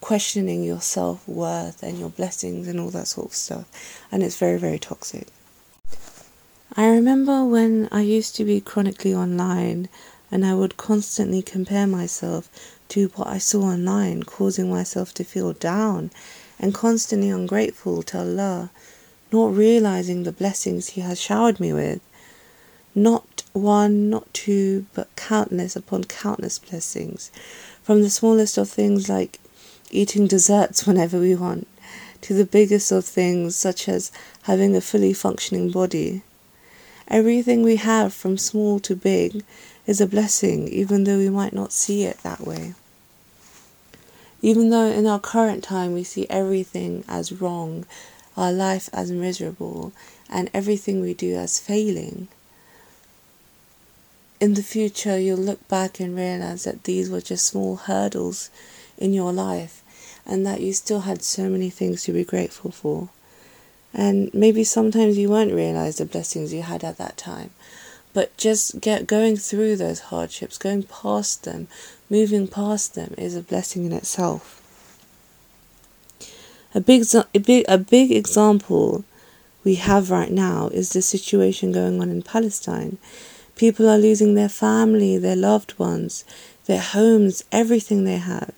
questioning 0.00 0.64
your 0.64 0.80
self 0.80 1.26
worth 1.28 1.82
and 1.82 1.98
your 1.98 2.10
blessings 2.10 2.68
and 2.68 2.80
all 2.80 2.90
that 2.90 3.08
sort 3.08 3.28
of 3.28 3.34
stuff. 3.34 4.02
And 4.10 4.22
it's 4.22 4.38
very, 4.38 4.58
very 4.58 4.78
toxic. 4.78 5.28
I 6.76 6.86
remember 6.86 7.44
when 7.44 7.88
I 7.90 8.02
used 8.02 8.36
to 8.36 8.44
be 8.44 8.60
chronically 8.60 9.14
online 9.14 9.88
and 10.30 10.46
I 10.46 10.54
would 10.54 10.76
constantly 10.76 11.42
compare 11.42 11.86
myself 11.86 12.48
to 12.90 13.08
what 13.14 13.26
I 13.26 13.38
saw 13.38 13.62
online, 13.62 14.22
causing 14.22 14.70
myself 14.70 15.12
to 15.14 15.24
feel 15.24 15.52
down 15.52 16.10
and 16.58 16.74
constantly 16.74 17.30
ungrateful 17.30 18.02
to 18.04 18.18
Allah, 18.18 18.70
not 19.32 19.54
realizing 19.54 20.22
the 20.22 20.32
blessings 20.32 20.90
He 20.90 21.00
has 21.00 21.20
showered 21.20 21.58
me 21.58 21.72
with. 21.72 22.00
Not 22.94 23.42
one, 23.52 24.10
not 24.10 24.32
two, 24.32 24.86
but 24.94 25.14
countless 25.16 25.74
upon 25.74 26.04
countless 26.04 26.58
blessings. 26.58 27.30
From 27.82 28.02
the 28.02 28.10
smallest 28.10 28.58
of 28.58 28.68
things 28.68 29.08
like 29.08 29.40
eating 29.90 30.26
desserts 30.26 30.86
whenever 30.86 31.18
we 31.18 31.34
want, 31.34 31.66
to 32.22 32.34
the 32.34 32.44
biggest 32.44 32.92
of 32.92 33.04
things 33.04 33.56
such 33.56 33.88
as 33.88 34.12
having 34.42 34.74
a 34.74 34.80
fully 34.80 35.12
functioning 35.12 35.70
body. 35.70 36.22
Everything 37.08 37.62
we 37.62 37.76
have, 37.76 38.14
from 38.14 38.38
small 38.38 38.78
to 38.80 38.94
big, 38.94 39.42
is 39.86 40.00
a 40.00 40.06
blessing, 40.06 40.68
even 40.68 41.04
though 41.04 41.18
we 41.18 41.30
might 41.30 41.52
not 41.52 41.72
see 41.72 42.04
it 42.04 42.18
that 42.22 42.40
way. 42.40 42.74
Even 44.42 44.70
though 44.70 44.86
in 44.86 45.06
our 45.06 45.18
current 45.18 45.64
time 45.64 45.92
we 45.92 46.04
see 46.04 46.26
everything 46.30 47.04
as 47.08 47.32
wrong, 47.32 47.84
our 48.36 48.52
life 48.52 48.88
as 48.92 49.10
miserable, 49.10 49.92
and 50.28 50.48
everything 50.54 51.00
we 51.00 51.12
do 51.12 51.34
as 51.34 51.58
failing, 51.58 52.28
in 54.40 54.54
the 54.54 54.62
future 54.62 55.18
you'll 55.18 55.36
look 55.36 55.66
back 55.68 56.00
and 56.00 56.16
realize 56.16 56.64
that 56.64 56.84
these 56.84 57.10
were 57.10 57.20
just 57.20 57.46
small 57.46 57.76
hurdles 57.76 58.48
in 59.00 59.12
your 59.12 59.32
life 59.32 59.82
and 60.26 60.46
that 60.46 60.60
you 60.60 60.72
still 60.72 61.00
had 61.00 61.22
so 61.22 61.48
many 61.48 61.70
things 61.70 62.04
to 62.04 62.12
be 62.12 62.24
grateful 62.24 62.70
for. 62.70 63.08
And 63.92 64.32
maybe 64.32 64.62
sometimes 64.62 65.18
you 65.18 65.28
won't 65.28 65.52
realize 65.52 65.96
the 65.96 66.04
blessings 66.04 66.52
you 66.52 66.62
had 66.62 66.84
at 66.84 66.98
that 66.98 67.16
time. 67.16 67.50
But 68.12 68.36
just 68.36 68.80
get 68.80 69.06
going 69.06 69.36
through 69.36 69.76
those 69.76 70.00
hardships, 70.00 70.58
going 70.58 70.84
past 70.84 71.44
them, 71.44 71.68
moving 72.08 72.46
past 72.46 72.94
them 72.94 73.14
is 73.16 73.34
a 73.34 73.42
blessing 73.42 73.84
in 73.86 73.92
itself. 73.92 74.56
A 76.74 76.80
big, 76.80 77.04
a 77.34 77.38
big, 77.40 77.64
a 77.68 77.78
big 77.78 78.12
example 78.12 79.04
we 79.64 79.74
have 79.76 80.10
right 80.10 80.30
now 80.30 80.68
is 80.68 80.90
the 80.90 81.02
situation 81.02 81.72
going 81.72 82.00
on 82.00 82.10
in 82.10 82.22
Palestine. 82.22 82.98
People 83.56 83.88
are 83.88 83.98
losing 83.98 84.34
their 84.34 84.48
family, 84.48 85.18
their 85.18 85.36
loved 85.36 85.78
ones, 85.78 86.24
their 86.66 86.80
homes, 86.80 87.44
everything 87.52 88.04
they 88.04 88.16
have. 88.16 88.52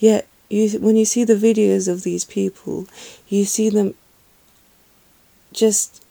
Yet, 0.00 0.26
you, 0.48 0.70
when 0.80 0.96
you 0.96 1.04
see 1.04 1.24
the 1.24 1.34
videos 1.34 1.86
of 1.86 2.02
these 2.02 2.24
people, 2.24 2.88
you 3.28 3.44
see 3.44 3.68
them 3.68 3.94
just 5.52 6.02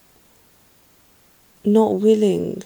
not 1.66 1.96
willing 2.00 2.64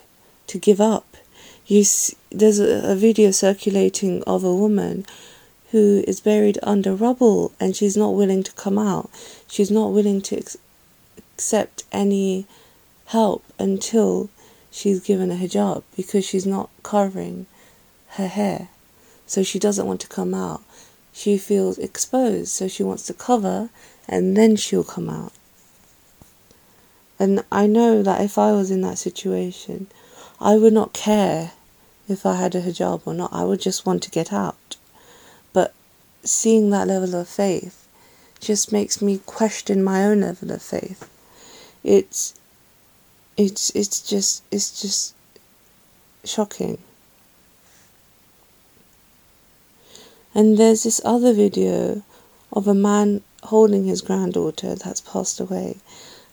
to 0.48 0.60
give 0.60 0.80
up. 0.80 1.18
You 1.66 1.84
see, 1.86 2.18
there's 2.30 2.60
a, 2.60 2.92
a 2.92 2.96
video 2.96 3.32
circulating 3.32 4.22
of 4.24 4.44
a 4.44 4.54
woman 4.54 5.06
who 5.72 6.04
is 6.08 6.20
buried 6.20 6.60
under 6.62 6.94
rubble 6.94 7.54
and 7.60 7.76
she's 7.76 7.98
not 7.98 8.14
willing 8.14 8.44
to 8.44 8.52
come 8.52 8.78
out. 8.78 9.10
She's 9.48 9.72
not 9.72 9.92
willing 9.92 10.22
to 10.24 10.38
ex- 10.38 10.58
accept 11.18 11.86
any 11.92 12.46
help 13.08 13.44
until 13.58 14.30
she's 14.72 15.00
given 15.00 15.32
a 15.32 15.36
hijab 15.36 15.84
because 15.96 16.26
she's 16.26 16.46
not 16.46 16.70
covering 16.84 17.46
her 18.10 18.28
hair. 18.28 18.68
So 19.26 19.42
she 19.42 19.58
doesn't 19.58 19.88
want 19.88 20.02
to 20.02 20.08
come 20.08 20.34
out. 20.34 20.62
She 21.14 21.38
feels 21.38 21.78
exposed, 21.78 22.50
so 22.50 22.68
she 22.68 22.84
wants 22.84 23.04
to 23.04 23.14
cover 23.14 23.70
and 24.08 24.36
then 24.36 24.56
she'll 24.56 24.84
come 24.84 25.10
out. 25.10 25.32
And 27.20 27.46
I 27.52 27.68
know 27.68 28.04
that 28.04 28.22
if 28.22 28.38
I 28.38 28.52
was 28.52 28.72
in 28.72 28.82
that 28.82 28.98
situation, 28.98 29.88
I 30.42 30.58
would 30.58 30.74
not 30.74 30.92
care 30.92 31.54
if 32.10 32.26
I 32.26 32.36
had 32.36 32.56
a 32.56 32.62
hijab 32.62 33.04
or 33.06 33.14
not. 33.14 33.32
I 33.32 33.44
would 33.44 33.62
just 33.62 33.86
want 33.86 34.04
to 34.04 34.12
get 34.12 34.34
out. 34.34 34.76
But 35.54 35.74
seeing 36.24 36.70
that 36.72 36.88
level 36.88 37.16
of 37.16 37.30
faith 37.30 37.88
just 38.40 38.72
makes 38.72 39.02
me 39.02 39.20
question 39.26 39.84
my 39.84 40.04
own 40.04 40.22
level 40.22 40.52
of 40.52 40.62
faith. 40.62 41.10
It's 41.84 42.34
it's 43.38 43.70
it's 43.76 44.02
just 44.02 44.44
it's 44.52 44.82
just 44.82 45.16
shocking. 46.24 46.78
And 50.36 50.58
there's 50.58 50.84
this 50.84 51.02
other 51.06 51.34
video 51.34 52.02
of 52.52 52.68
a 52.68 52.74
man 52.74 53.22
holding 53.44 53.86
his 53.86 54.02
granddaughter 54.02 54.76
that's 54.76 55.02
passed 55.02 55.40
away 55.40 55.78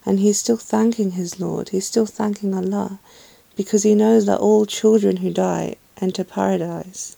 and 0.05 0.19
he's 0.19 0.39
still 0.39 0.57
thanking 0.57 1.11
his 1.11 1.39
Lord, 1.39 1.69
he's 1.69 1.85
still 1.85 2.07
thanking 2.07 2.55
Allah, 2.55 2.99
because 3.55 3.83
he 3.83 3.93
knows 3.93 4.25
that 4.25 4.39
all 4.39 4.65
children 4.65 5.17
who 5.17 5.31
die 5.31 5.75
enter 6.01 6.23
paradise. 6.23 7.15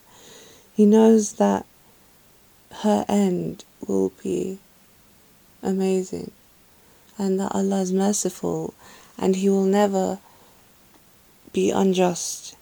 He 0.73 0.85
knows 0.85 1.33
that 1.33 1.65
her 2.81 3.05
end 3.07 3.63
will 3.87 4.11
be 4.21 4.59
amazing 5.61 6.31
and 7.17 7.39
that 7.39 7.51
Allah 7.53 7.81
is 7.81 7.93
merciful 7.93 8.73
and 9.17 9.35
He 9.35 9.49
will 9.49 9.65
never 9.65 10.19
be 11.51 11.71
unjust. 11.71 12.55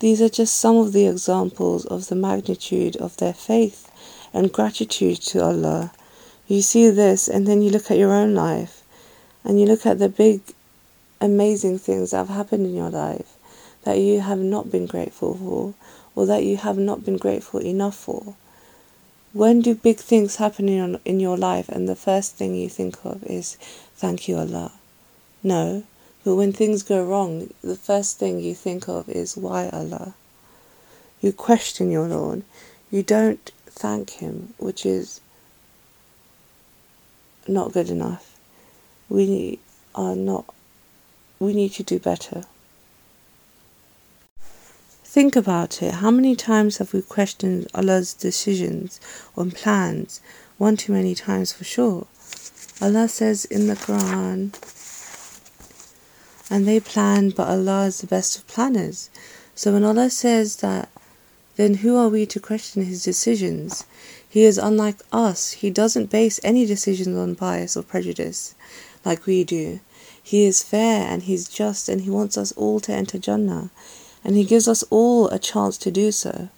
These 0.00 0.22
are 0.22 0.28
just 0.28 0.56
some 0.56 0.76
of 0.76 0.92
the 0.92 1.06
examples 1.06 1.84
of 1.86 2.08
the 2.08 2.14
magnitude 2.14 2.96
of 2.96 3.16
their 3.16 3.32
faith 3.32 3.90
and 4.32 4.52
gratitude 4.52 5.20
to 5.22 5.42
Allah 5.42 5.92
you 6.48 6.62
see 6.62 6.88
this 6.88 7.28
and 7.28 7.46
then 7.46 7.60
you 7.60 7.70
look 7.70 7.90
at 7.90 7.98
your 7.98 8.12
own 8.12 8.34
life 8.34 8.82
and 9.44 9.60
you 9.60 9.66
look 9.66 9.84
at 9.84 9.98
the 9.98 10.08
big 10.08 10.40
amazing 11.20 11.78
things 11.78 12.10
that 12.10 12.16
have 12.16 12.28
happened 12.30 12.64
in 12.64 12.74
your 12.74 12.90
life 12.90 13.36
that 13.84 13.98
you 13.98 14.20
have 14.20 14.38
not 14.38 14.70
been 14.70 14.86
grateful 14.86 15.34
for 15.34 15.74
or 16.14 16.26
that 16.26 16.42
you 16.42 16.56
have 16.56 16.78
not 16.78 17.04
been 17.04 17.18
grateful 17.18 17.60
enough 17.60 17.94
for. 17.94 18.34
When 19.34 19.60
do 19.60 19.74
big 19.74 19.98
things 19.98 20.36
happen 20.36 20.68
in 20.68 20.76
your, 20.76 21.00
in 21.04 21.20
your 21.20 21.36
life 21.36 21.68
and 21.68 21.86
the 21.86 21.94
first 21.94 22.36
thing 22.36 22.54
you 22.54 22.70
think 22.70 22.96
of 23.04 23.22
is 23.24 23.56
thank 23.94 24.26
you 24.26 24.38
Allah? 24.38 24.72
No, 25.42 25.84
but 26.28 26.36
when 26.36 26.52
things 26.52 26.82
go 26.82 27.02
wrong, 27.02 27.48
the 27.62 27.74
first 27.74 28.18
thing 28.18 28.38
you 28.38 28.54
think 28.54 28.86
of 28.86 29.08
is 29.08 29.34
why 29.34 29.70
Allah? 29.70 30.12
You 31.22 31.32
question 31.32 31.90
your 31.90 32.06
Lord. 32.06 32.42
You 32.90 33.02
don't 33.02 33.50
thank 33.64 34.10
Him, 34.10 34.52
which 34.58 34.84
is 34.84 35.22
not 37.46 37.72
good 37.72 37.88
enough. 37.88 38.38
We 39.08 39.58
are 39.94 40.14
not, 40.14 40.44
we 41.38 41.54
need 41.54 41.72
to 41.72 41.82
do 41.82 41.98
better. 41.98 42.42
Think 45.02 45.34
about 45.34 45.82
it. 45.82 45.94
How 45.94 46.10
many 46.10 46.36
times 46.36 46.76
have 46.76 46.92
we 46.92 47.00
questioned 47.00 47.68
Allah's 47.72 48.12
decisions 48.12 49.00
or 49.34 49.46
plans? 49.46 50.20
One 50.58 50.76
too 50.76 50.92
many 50.92 51.14
times 51.14 51.54
for 51.54 51.64
sure. 51.64 52.06
Allah 52.82 53.08
says 53.08 53.46
in 53.46 53.66
the 53.66 53.76
Quran, 53.76 54.52
and 56.50 56.66
they 56.66 56.80
plan, 56.80 57.30
but 57.30 57.48
Allah 57.48 57.86
is 57.86 58.00
the 58.00 58.06
best 58.06 58.38
of 58.38 58.46
planners. 58.46 59.10
So 59.54 59.72
when 59.72 59.84
Allah 59.84 60.10
says 60.10 60.56
that, 60.56 60.88
then 61.56 61.74
who 61.74 61.96
are 61.96 62.08
we 62.08 62.24
to 62.26 62.40
question 62.40 62.84
His 62.84 63.02
decisions? 63.02 63.84
He 64.28 64.44
is 64.44 64.58
unlike 64.58 65.00
us. 65.12 65.52
He 65.52 65.70
doesn't 65.70 66.10
base 66.10 66.38
any 66.44 66.64
decisions 66.66 67.16
on 67.16 67.34
bias 67.34 67.76
or 67.76 67.82
prejudice 67.82 68.54
like 69.04 69.26
we 69.26 69.42
do. 69.42 69.80
He 70.22 70.44
is 70.44 70.62
fair 70.62 71.08
and 71.08 71.22
He's 71.22 71.48
just 71.48 71.88
and 71.88 72.02
He 72.02 72.10
wants 72.10 72.36
us 72.38 72.52
all 72.52 72.80
to 72.80 72.92
enter 72.92 73.18
Jannah 73.18 73.70
and 74.22 74.36
He 74.36 74.44
gives 74.44 74.68
us 74.68 74.84
all 74.90 75.28
a 75.28 75.38
chance 75.38 75.78
to 75.78 75.90
do 75.90 76.12
so. 76.12 76.48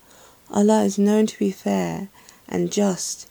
Allah 0.50 0.82
is 0.82 0.98
known 0.98 1.26
to 1.26 1.38
be 1.38 1.52
fair 1.52 2.08
and 2.48 2.72
just 2.72 3.28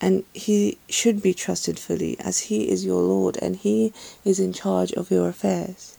and 0.00 0.24
He 0.32 0.78
should 0.88 1.20
be 1.20 1.34
trusted 1.34 1.78
fully 1.78 2.18
as 2.20 2.48
He 2.48 2.70
is 2.70 2.84
your 2.84 3.02
Lord 3.02 3.36
and 3.42 3.56
He 3.56 3.92
is 4.24 4.40
in 4.40 4.52
charge 4.52 4.92
of 4.92 5.10
your 5.10 5.28
affairs. 5.28 5.89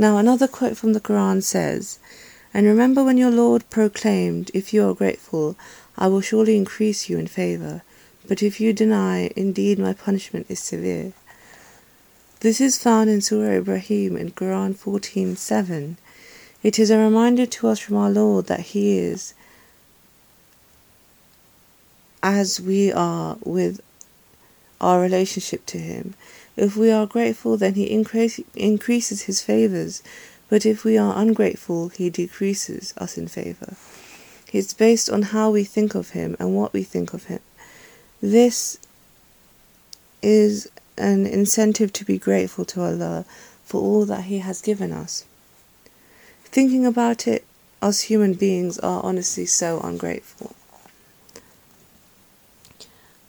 Now, 0.00 0.16
another 0.16 0.48
quote 0.48 0.78
from 0.78 0.94
the 0.94 1.00
Quran 1.08 1.42
says, 1.42 1.98
And 2.54 2.64
remember 2.64 3.04
when 3.04 3.18
your 3.18 3.30
Lord 3.30 3.68
proclaimed, 3.68 4.50
If 4.54 4.72
you 4.72 4.88
are 4.88 4.94
grateful, 4.94 5.56
I 5.98 6.06
will 6.06 6.22
surely 6.22 6.56
increase 6.56 7.10
you 7.10 7.18
in 7.18 7.26
favor, 7.26 7.82
but 8.26 8.42
if 8.42 8.62
you 8.62 8.72
deny, 8.72 9.30
indeed 9.36 9.78
my 9.78 9.92
punishment 9.92 10.46
is 10.48 10.58
severe. 10.58 11.12
This 12.40 12.62
is 12.62 12.82
found 12.82 13.10
in 13.10 13.20
Surah 13.20 13.58
Ibrahim 13.58 14.16
in 14.16 14.30
Quran 14.30 14.74
14:7. 14.74 15.98
It 16.62 16.78
is 16.78 16.90
a 16.90 16.96
reminder 16.96 17.44
to 17.44 17.68
us 17.68 17.78
from 17.78 17.96
our 17.96 18.10
Lord 18.10 18.46
that 18.46 18.72
He 18.72 18.96
is 18.96 19.34
as 22.22 22.58
we 22.58 22.90
are 22.90 23.36
with 23.44 23.82
our 24.80 24.98
relationship 24.98 25.66
to 25.66 25.78
Him. 25.78 26.14
If 26.60 26.76
we 26.76 26.90
are 26.90 27.06
grateful, 27.06 27.56
then 27.56 27.72
He 27.72 27.90
increase, 27.90 28.38
increases 28.54 29.22
His 29.22 29.40
favors, 29.40 30.02
but 30.50 30.66
if 30.66 30.84
we 30.84 30.98
are 30.98 31.16
ungrateful, 31.16 31.88
He 31.88 32.10
decreases 32.10 32.92
us 32.98 33.16
in 33.16 33.28
favor. 33.28 33.76
It's 34.52 34.74
based 34.74 35.08
on 35.08 35.22
how 35.22 35.50
we 35.50 35.64
think 35.64 35.94
of 35.94 36.10
Him 36.10 36.36
and 36.38 36.54
what 36.54 36.74
we 36.74 36.82
think 36.82 37.14
of 37.14 37.24
Him. 37.24 37.40
This 38.20 38.78
is 40.20 40.68
an 40.98 41.24
incentive 41.24 41.94
to 41.94 42.04
be 42.04 42.18
grateful 42.18 42.66
to 42.66 42.82
Allah 42.82 43.24
for 43.64 43.80
all 43.80 44.04
that 44.04 44.24
He 44.24 44.40
has 44.40 44.60
given 44.60 44.92
us. 44.92 45.24
Thinking 46.44 46.84
about 46.84 47.26
it, 47.26 47.46
us 47.80 48.02
human 48.02 48.34
beings 48.34 48.78
are 48.80 49.02
honestly 49.02 49.46
so 49.46 49.80
ungrateful. 49.80 50.54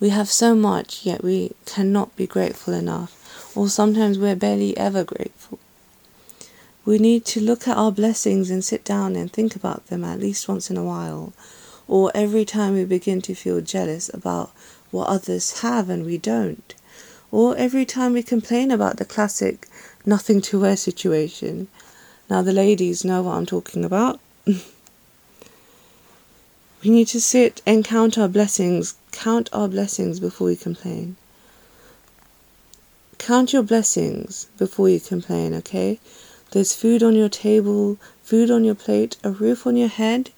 We 0.01 0.09
have 0.09 0.29
so 0.29 0.53
much, 0.53 1.05
yet 1.05 1.23
we 1.23 1.51
cannot 1.65 2.13
be 2.17 2.27
grateful 2.27 2.73
enough, 2.73 3.20
or 3.55 3.69
sometimes 3.69 4.17
we're 4.17 4.35
barely 4.35 4.75
ever 4.77 5.03
grateful. 5.03 5.59
We 6.83 6.97
need 6.97 7.25
to 7.25 7.39
look 7.39 7.67
at 7.67 7.77
our 7.77 7.91
blessings 7.91 8.49
and 8.49 8.63
sit 8.63 8.83
down 8.83 9.15
and 9.15 9.31
think 9.31 9.55
about 9.55 9.87
them 9.87 10.03
at 10.03 10.19
least 10.19 10.47
once 10.47 10.69
in 10.69 10.77
a 10.77 10.83
while, 10.83 11.33
or 11.87 12.11
every 12.15 12.45
time 12.45 12.73
we 12.73 12.85
begin 12.85 13.21
to 13.23 13.35
feel 13.35 13.61
jealous 13.61 14.09
about 14.13 14.51
what 14.89 15.07
others 15.07 15.61
have 15.61 15.89
and 15.89 16.05
we 16.05 16.17
don't, 16.17 16.73
or 17.31 17.55
every 17.55 17.85
time 17.85 18.13
we 18.13 18.23
complain 18.23 18.71
about 18.71 18.97
the 18.97 19.05
classic 19.05 19.67
nothing 20.05 20.41
to 20.41 20.59
wear 20.59 20.75
situation. 20.75 21.67
Now, 22.29 22.41
the 22.41 22.53
ladies 22.53 23.05
know 23.05 23.21
what 23.21 23.35
I'm 23.35 23.45
talking 23.45 23.85
about. 23.85 24.19
we 24.45 24.63
need 26.83 27.07
to 27.09 27.21
sit 27.21 27.61
and 27.65 27.85
count 27.85 28.17
our 28.17 28.27
blessings, 28.27 28.95
count 29.11 29.49
our 29.53 29.67
blessings 29.67 30.19
before 30.19 30.47
we 30.47 30.55
complain. 30.55 31.17
Count 33.31 33.53
your 33.53 33.63
blessings 33.63 34.47
before 34.57 34.89
you 34.89 34.99
complain, 34.99 35.53
okay? 35.53 36.01
There's 36.51 36.75
food 36.75 37.01
on 37.01 37.15
your 37.15 37.29
table, 37.29 37.97
food 38.21 38.51
on 38.51 38.65
your 38.65 38.75
plate, 38.75 39.15
a 39.23 39.31
roof 39.31 39.65
on 39.65 39.77
your 39.77 39.87
head, 39.87 40.31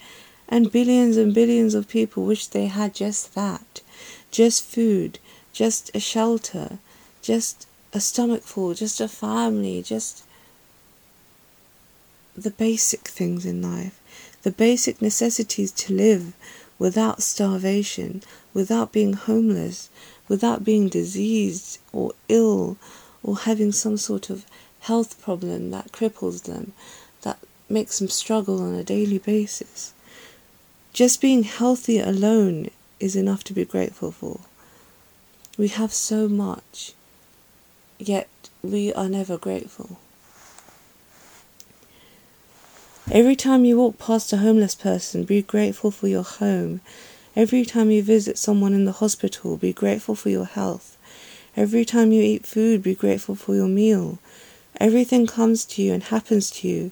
and 0.48 0.72
billions 0.72 1.18
and 1.18 1.34
billions 1.34 1.74
of 1.74 1.88
people 1.88 2.24
wish 2.24 2.46
they 2.46 2.68
had 2.68 2.94
just 2.94 3.34
that. 3.34 3.82
Just 4.30 4.64
food, 4.64 5.18
just 5.52 5.90
a 5.96 6.00
shelter, 6.00 6.78
just 7.24 7.66
a 7.94 8.00
stomach 8.00 8.44
full, 8.44 8.76
just 8.76 9.02
a 9.02 9.08
family, 9.08 9.82
just 9.82 10.24
the 12.38 12.52
basic 12.52 13.08
things 13.08 13.44
in 13.44 13.60
life, 13.60 14.00
the 14.44 14.52
basic 14.52 15.02
necessities 15.02 15.72
to 15.72 15.94
live 15.96 16.34
without 16.78 17.24
starvation, 17.24 18.22
without 18.54 18.92
being 18.92 19.14
homeless, 19.14 19.90
without 20.28 20.64
being 20.64 20.90
diseased 20.90 21.80
or 21.92 22.14
ill 22.30 22.78
or 23.22 23.38
having 23.38 23.72
some 23.72 23.98
sort 23.98 24.30
of 24.30 24.46
health 24.82 25.22
problem 25.22 25.72
that 25.72 25.92
cripples 25.92 26.44
them, 26.44 26.74
that 27.22 27.40
makes 27.70 28.00
them 28.00 28.10
struggle 28.10 28.62
on 28.62 28.74
a 28.76 28.84
daily 28.84 29.18
basis. 29.18 29.94
Just 30.92 31.22
being 31.22 31.44
healthy 31.44 32.00
alone 32.00 32.70
is 33.00 33.16
enough 33.16 33.44
to 33.46 33.54
be 33.54 33.66
grateful 33.66 34.12
for. 34.12 34.42
We 35.58 35.70
have 35.70 35.94
so 35.94 36.28
much, 36.28 36.94
yet 37.98 38.30
we 38.62 38.94
are 38.94 39.10
never 39.10 39.38
grateful. 39.38 40.00
Every 43.12 43.36
time 43.36 43.66
you 43.66 43.78
walk 43.78 44.00
past 44.00 44.32
a 44.34 44.38
homeless 44.38 44.76
person, 44.76 45.26
be 45.26 45.42
grateful 45.42 45.92
for 45.92 46.08
your 46.08 46.24
home. 46.24 46.82
Every 47.36 47.66
time 47.66 47.90
you 47.90 48.04
visit 48.04 48.38
someone 48.38 48.74
in 48.74 48.86
the 48.86 48.92
hospital, 48.92 49.58
be 49.58 49.74
grateful 49.74 50.14
for 50.14 50.30
your 50.30 50.46
health. 50.46 50.98
Every 51.58 51.84
time 51.84 52.12
you 52.12 52.22
eat 52.22 52.46
food, 52.46 52.84
be 52.84 52.94
grateful 52.94 53.34
for 53.34 53.56
your 53.56 53.68
meal. 53.68 54.20
Everything 54.80 55.26
comes 55.26 55.66
to 55.66 55.82
you 55.82 55.94
and 55.94 56.04
happens 56.04 56.52
to 56.52 56.68
you 56.68 56.92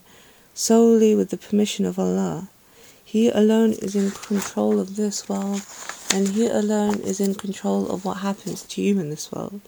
solely 0.56 1.13
with 1.13 1.30
the 1.30 1.38
permission 1.38 1.86
of 1.86 1.99
Allah. 1.99 2.49
He 3.04 3.30
alone 3.30 3.73
is 3.73 3.95
in 3.95 4.10
control 4.10 4.80
of 4.80 4.95
this 4.95 5.30
world, 5.30 5.62
and 6.13 6.30
He 6.30 6.47
alone 6.47 7.01
is 7.01 7.19
in 7.19 7.36
control 7.36 7.91
of 7.91 8.04
what 8.04 8.17
happens 8.17 8.63
to 8.63 8.82
you 8.82 8.99
in 8.99 9.10
this 9.10 9.32
world, 9.32 9.62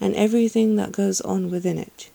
and 0.00 0.14
everything 0.16 0.74
that 0.76 0.90
goes 0.90 1.20
on 1.20 1.50
within 1.50 1.78
it. 1.78 2.10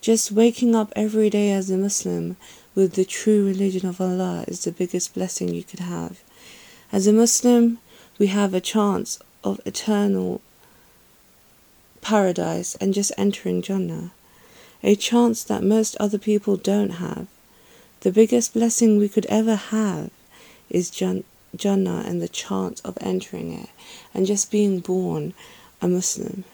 Just 0.00 0.32
waking 0.32 0.74
up 0.74 0.92
every 0.94 1.30
day 1.30 1.50
as 1.50 1.70
a 1.70 1.78
Muslim 1.78 2.36
with 2.74 2.92
the 2.92 3.06
true 3.06 3.46
religion 3.46 3.88
of 3.88 4.02
Allah 4.02 4.44
is 4.46 4.64
the 4.64 4.72
biggest 4.72 5.14
blessing 5.14 5.48
you 5.48 5.62
could 5.62 5.80
have. 5.80 6.22
As 6.94 7.08
a 7.08 7.12
Muslim, 7.12 7.78
we 8.20 8.28
have 8.28 8.54
a 8.54 8.60
chance 8.60 9.18
of 9.42 9.60
eternal 9.66 10.40
paradise 12.02 12.76
and 12.76 12.94
just 12.94 13.10
entering 13.18 13.62
Jannah, 13.62 14.12
a 14.80 14.94
chance 14.94 15.42
that 15.42 15.64
most 15.64 15.96
other 15.98 16.18
people 16.18 16.56
don't 16.56 17.02
have. 17.02 17.26
The 18.02 18.12
biggest 18.12 18.54
blessing 18.54 18.96
we 18.96 19.08
could 19.08 19.26
ever 19.26 19.56
have 19.56 20.12
is 20.70 20.88
Jannah 20.88 22.04
and 22.06 22.22
the 22.22 22.28
chance 22.28 22.80
of 22.82 22.96
entering 23.00 23.52
it 23.52 23.70
and 24.14 24.24
just 24.24 24.52
being 24.52 24.78
born 24.78 25.34
a 25.82 25.88
Muslim. 25.88 26.44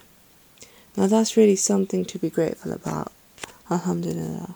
Now 0.96 1.06
that's 1.06 1.36
really 1.36 1.56
something 1.56 2.06
to 2.06 2.18
be 2.18 2.30
grateful 2.30 2.72
about. 2.72 3.12
Alhamdulillah. 3.70 4.54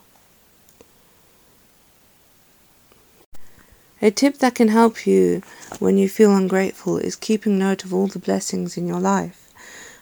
A 4.05 4.11
tip 4.11 4.37
that 4.41 4.55
can 4.55 4.69
help 4.69 5.07
you 5.07 5.41
when 5.79 5.97
you 5.97 6.11
feel 6.11 6.37
ungrateful 6.37 6.99
is 6.99 7.17
keeping 7.17 7.59
note 7.59 7.87
of 7.87 7.95
all 7.95 8.07
the 8.07 8.19
blessings 8.19 8.77
in 8.77 8.87
your 8.87 9.01
life. 9.01 9.51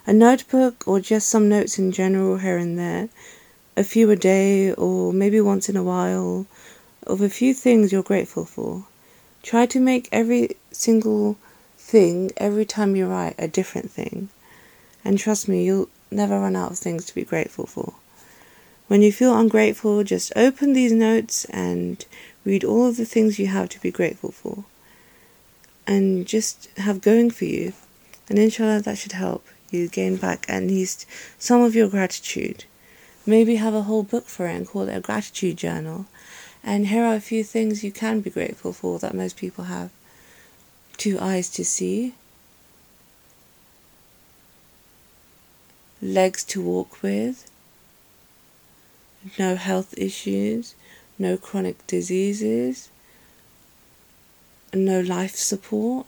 A 0.05 0.11
notebook 0.11 0.85
or 0.85 0.99
just 0.99 1.29
some 1.29 1.47
notes 1.47 1.79
in 1.79 1.93
general 1.93 2.39
here 2.39 2.57
and 2.57 2.77
there, 2.77 3.07
a 3.77 3.83
few 3.85 4.11
a 4.11 4.17
day 4.17 4.73
or 4.73 5.13
maybe 5.13 5.39
once 5.39 5.69
in 5.69 5.77
a 5.77 5.83
while, 5.83 6.45
of 7.07 7.21
a 7.21 7.29
few 7.29 7.53
things 7.53 7.93
you're 7.93 8.03
grateful 8.03 8.43
for. 8.43 8.83
Try 9.41 9.65
to 9.67 9.79
make 9.79 10.09
every 10.11 10.57
single 10.73 11.37
thing, 11.77 12.29
every 12.35 12.65
time 12.65 12.97
you 12.97 13.07
write, 13.07 13.35
a 13.39 13.47
different 13.47 13.89
thing. 13.89 14.27
And 15.05 15.17
trust 15.17 15.47
me, 15.47 15.63
you'll 15.63 15.87
never 16.11 16.41
run 16.41 16.57
out 16.57 16.71
of 16.71 16.77
things 16.77 17.05
to 17.05 17.15
be 17.15 17.23
grateful 17.23 17.67
for. 17.67 17.93
When 18.89 19.01
you 19.01 19.13
feel 19.13 19.37
ungrateful, 19.37 20.03
just 20.03 20.33
open 20.35 20.73
these 20.73 20.91
notes 20.91 21.45
and 21.45 22.05
read 22.45 22.63
all 22.63 22.87
of 22.87 22.97
the 22.97 23.05
things 23.05 23.39
you 23.39 23.47
have 23.47 23.69
to 23.69 23.81
be 23.81 23.91
grateful 23.91 24.31
for. 24.31 24.65
And 25.85 26.25
just 26.25 26.69
have 26.77 27.01
going 27.01 27.31
for 27.31 27.45
you. 27.45 27.73
And 28.29 28.39
inshallah, 28.39 28.81
that 28.81 28.97
should 28.97 29.13
help 29.13 29.45
you 29.69 29.87
gain 29.87 30.15
back 30.15 30.45
at 30.47 30.63
least 30.63 31.05
some 31.37 31.61
of 31.61 31.75
your 31.75 31.89
gratitude. 31.89 32.65
Maybe 33.25 33.55
have 33.55 33.73
a 33.73 33.83
whole 33.83 34.03
book 34.03 34.25
for 34.27 34.47
it 34.47 34.55
and 34.55 34.67
call 34.67 34.87
it 34.87 34.95
a 34.95 35.01
gratitude 35.01 35.57
journal. 35.57 36.05
And 36.63 36.87
here 36.87 37.03
are 37.03 37.15
a 37.15 37.19
few 37.19 37.43
things 37.43 37.83
you 37.83 37.91
can 37.91 38.21
be 38.21 38.29
grateful 38.29 38.71
for 38.71 38.99
that 38.99 39.13
most 39.13 39.35
people 39.35 39.65
have 39.65 39.91
two 40.97 41.19
eyes 41.19 41.49
to 41.49 41.65
see, 41.65 42.13
legs 46.01 46.43
to 46.43 46.61
walk 46.61 47.01
with 47.01 47.49
no 49.39 49.55
health 49.55 49.93
issues, 49.97 50.75
no 51.17 51.37
chronic 51.37 51.85
diseases, 51.87 52.89
no 54.73 54.99
life 55.01 55.35
support, 55.35 56.05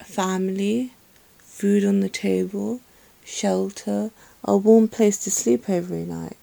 family, 0.00 0.92
food 1.38 1.84
on 1.84 2.00
the 2.00 2.08
table, 2.08 2.80
shelter, 3.24 4.10
a 4.44 4.56
warm 4.56 4.88
place 4.88 5.22
to 5.24 5.30
sleep 5.30 5.68
every 5.68 6.04
night. 6.04 6.36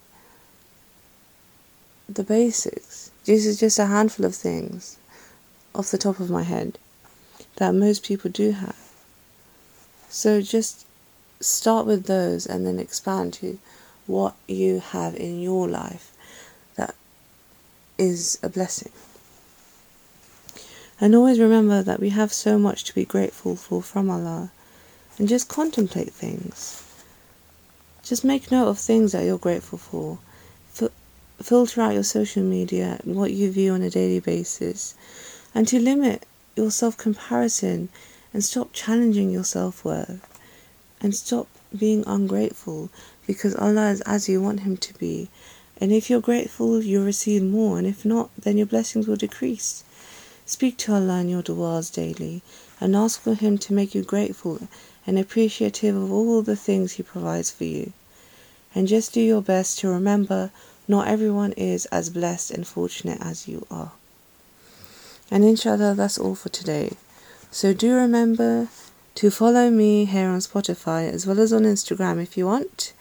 The 2.10 2.24
basics. 2.24 3.12
This 3.26 3.46
is 3.46 3.60
just 3.60 3.78
a 3.80 3.86
handful 3.86 4.26
of 4.26 4.36
things 4.36 4.98
off 5.76 5.92
the 5.92 5.98
top 5.98 6.20
of 6.20 6.30
my 6.30 6.44
head 6.44 6.78
that 7.58 7.76
most 7.76 8.04
people 8.04 8.32
do 8.32 8.52
have. 8.52 8.76
So 10.10 10.42
just 10.42 10.86
start 11.40 11.86
with 11.86 12.06
those 12.06 12.46
and 12.46 12.66
then 12.66 12.80
expand 12.80 13.34
to 13.34 13.60
what 14.08 14.36
you 14.48 14.80
have 14.80 15.16
in 15.16 15.40
your 15.40 15.68
life 15.68 16.11
is 18.02 18.40
a 18.42 18.50
blessing. 18.50 18.92
And 21.00 21.16
always 21.16 21.40
remember 21.40 21.84
that 21.84 22.00
we 22.00 22.10
have 22.10 22.34
so 22.34 22.58
much 22.58 22.84
to 22.86 22.96
be 22.96 23.06
grateful 23.06 23.56
for 23.56 23.82
from 23.82 24.10
Allah 24.10 24.52
and 25.18 25.30
just 25.30 25.48
contemplate 25.48 26.12
things. 26.12 26.84
Just 28.04 28.26
make 28.26 28.52
note 28.52 28.68
of 28.70 28.80
things 28.80 29.12
that 29.12 29.24
you're 29.24 29.38
grateful 29.38 29.78
for. 29.78 30.18
F- 30.76 30.92
filter 31.42 31.82
out 31.82 31.94
your 31.94 32.04
social 32.04 32.44
media 32.44 33.00
and 33.04 33.16
what 33.16 33.32
you 33.32 33.52
view 33.52 33.74
on 33.74 33.84
a 33.84 33.90
daily 33.90 34.20
basis 34.20 34.96
and 35.54 35.68
to 35.68 35.80
limit 35.80 36.26
your 36.56 36.72
self 36.72 36.98
comparison 36.98 37.90
and 38.34 38.44
stop 38.44 38.74
challenging 38.74 39.30
your 39.30 39.44
self 39.44 39.86
worth 39.86 40.28
and 41.02 41.14
stop 41.14 41.48
being 41.78 42.04
ungrateful 42.08 42.90
because 43.28 43.56
Allah 43.56 43.90
is 43.90 44.02
as 44.02 44.28
you 44.28 44.42
want 44.42 44.62
Him 44.62 44.78
to 44.78 44.94
be 44.96 45.30
And 45.82 45.92
if 45.92 46.12
you're 46.12 46.22
grateful, 46.22 46.84
you'll 46.84 47.06
receive 47.06 47.42
more, 47.42 47.80
and 47.80 47.88
if 47.88 48.06
not, 48.06 48.30
then 48.38 48.56
your 48.56 48.68
blessings 48.68 49.08
will 49.08 49.16
decrease. 49.16 49.84
Speak 50.46 50.78
to 50.78 50.94
Allah 50.94 51.22
in 51.22 51.30
your 51.30 51.42
du'as 51.42 51.92
daily 51.92 52.44
and 52.80 52.96
ask 52.96 53.20
for 53.20 53.34
Him 53.34 53.58
to 53.58 53.74
make 53.74 53.96
you 53.96 54.04
grateful 54.04 54.60
and 55.08 55.18
appreciative 55.18 55.96
of 55.96 56.12
all 56.12 56.44
the 56.44 56.56
things 56.56 56.94
He 56.94 57.04
provides 57.04 57.50
for 57.50 57.64
you. 57.64 57.94
And 58.76 58.88
just 58.88 59.12
do 59.14 59.22
your 59.22 59.42
best 59.42 59.80
to 59.80 59.90
remember 59.90 60.52
not 60.88 61.08
everyone 61.08 61.54
is 61.54 61.88
as 61.88 62.12
blessed 62.12 62.52
and 62.52 62.68
fortunate 62.68 63.20
as 63.20 63.48
you 63.48 63.66
are. 63.72 63.94
And 65.32 65.44
inshallah, 65.44 65.96
that's 65.96 66.20
all 66.20 66.36
for 66.36 66.50
today. 66.50 66.92
So 67.50 67.74
do 67.74 67.96
remember 67.96 68.68
to 69.16 69.32
follow 69.32 69.72
me 69.72 70.06
here 70.06 70.30
on 70.30 70.40
Spotify 70.40 71.12
as 71.12 71.26
well 71.26 71.40
as 71.40 71.52
on 71.52 71.64
Instagram 71.64 72.22
if 72.22 72.38
you 72.38 72.46
want, 72.46 72.94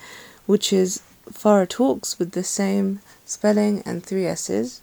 which 0.47 0.73
is 0.73 1.03
Farah 1.29 1.69
Talks 1.69 2.19
with 2.19 2.33
the 2.33 2.45
same 2.45 3.01
spelling 3.25 3.83
and 3.85 4.05
three 4.05 4.27
S's. 4.27 4.83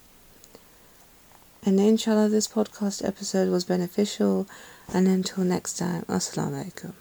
And 1.64 1.80
inshallah, 1.80 2.30
this 2.30 2.48
podcast 2.48 3.06
episode 3.06 3.50
was 3.50 3.66
beneficial. 3.66 4.48
And 4.94 5.08
until 5.08 5.44
next 5.44 5.78
time, 5.78 6.04
Assalamu 6.04 6.64
alaikum. 6.64 6.94